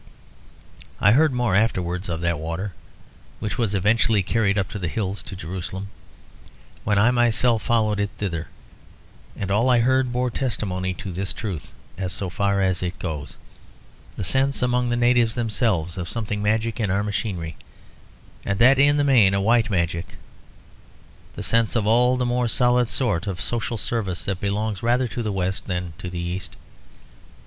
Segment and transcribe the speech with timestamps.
[0.99, 2.73] I heard more afterwards of that water,
[3.39, 5.89] which was eventually carried up the hills to Jerusalem,
[6.83, 8.47] when I myself followed it thither;
[9.37, 11.71] and all I heard bore testimony to this truth
[12.07, 13.37] so far as it goes;
[14.15, 17.55] the sense among the natives themselves of something magic in our machinery,
[18.43, 20.15] and that in the main a white magic;
[21.35, 25.21] the sense of all the more solid sort of social service that belongs rather to
[25.21, 26.55] the West than to the East.